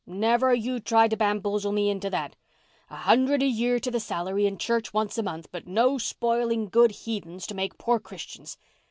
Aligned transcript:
Never 0.07 0.51
you 0.51 0.79
try 0.79 1.07
to 1.07 1.15
bamboozle 1.15 1.71
me 1.71 1.91
into 1.91 2.09
that! 2.09 2.35
A 2.89 2.95
hundred 2.95 3.43
a 3.43 3.45
year 3.45 3.77
to 3.79 3.91
the 3.91 3.99
salary 3.99 4.47
and 4.47 4.59
church 4.59 4.95
once 4.95 5.15
a 5.19 5.21
month—but 5.21 5.67
no 5.67 5.99
spoiling 5.99 6.69
good 6.69 6.89
heathens 6.89 7.45
to 7.45 7.53
make 7.53 7.77
poor 7.77 7.99
Christians! 7.99 8.57